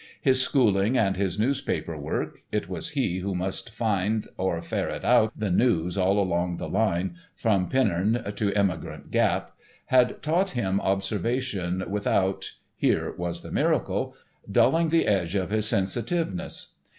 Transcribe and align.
His 0.19 0.41
schooling 0.41 0.97
and 0.97 1.15
his 1.15 1.37
newspaper 1.37 1.95
work—it 1.95 2.67
was 2.67 2.89
he 2.97 3.19
who 3.19 3.35
must 3.35 3.69
find 3.71 4.27
or 4.35 4.59
ferret 4.63 5.05
out 5.05 5.31
the 5.39 5.51
news 5.51 5.95
all 5.95 6.17
along 6.17 6.57
the 6.57 6.67
line, 6.67 7.13
from 7.35 7.69
Penrhyn 7.69 8.15
to 8.35 8.51
Emigrant 8.53 9.11
Gap—had 9.11 10.23
taught 10.23 10.49
him 10.51 10.81
observation 10.81 11.83
without—here 11.87 13.13
was 13.15 13.43
the 13.43 13.51
miracle—dulling 13.51 14.89
the 14.89 15.05
edge 15.05 15.35
of 15.35 15.51
his 15.51 15.67
sensitiveness. 15.67 16.73